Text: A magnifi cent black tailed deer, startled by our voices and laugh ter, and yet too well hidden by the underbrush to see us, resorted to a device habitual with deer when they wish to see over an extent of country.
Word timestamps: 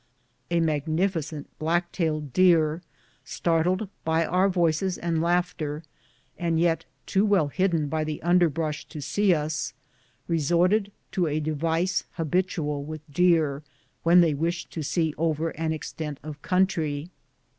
A 0.49 0.59
magnifi 0.61 1.23
cent 1.23 1.47
black 1.59 1.91
tailed 1.91 2.33
deer, 2.33 2.81
startled 3.23 3.87
by 4.03 4.25
our 4.25 4.49
voices 4.49 4.97
and 4.97 5.21
laugh 5.21 5.55
ter, 5.55 5.83
and 6.39 6.59
yet 6.59 6.85
too 7.05 7.23
well 7.23 7.49
hidden 7.49 7.87
by 7.87 8.03
the 8.03 8.19
underbrush 8.23 8.83
to 8.85 8.99
see 8.99 9.31
us, 9.31 9.75
resorted 10.27 10.91
to 11.11 11.27
a 11.27 11.39
device 11.39 12.05
habitual 12.13 12.83
with 12.83 13.01
deer 13.13 13.61
when 14.01 14.21
they 14.21 14.33
wish 14.33 14.65
to 14.69 14.81
see 14.81 15.13
over 15.19 15.51
an 15.51 15.71
extent 15.71 16.19
of 16.23 16.41
country. 16.41 17.11